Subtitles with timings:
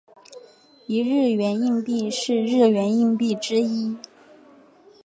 [0.87, 3.97] 一日圆硬币是日圆硬币之一。